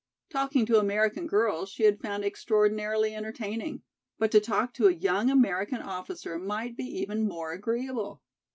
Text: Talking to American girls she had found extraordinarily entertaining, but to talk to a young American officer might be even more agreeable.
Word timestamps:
Talking 0.31 0.65
to 0.65 0.79
American 0.79 1.27
girls 1.27 1.69
she 1.69 1.83
had 1.83 2.01
found 2.01 2.23
extraordinarily 2.25 3.13
entertaining, 3.13 3.83
but 4.17 4.31
to 4.31 4.39
talk 4.39 4.73
to 4.73 4.87
a 4.87 4.91
young 4.93 5.29
American 5.29 5.83
officer 5.83 6.39
might 6.39 6.75
be 6.75 6.85
even 6.85 7.21
more 7.27 7.51
agreeable. 7.51 8.23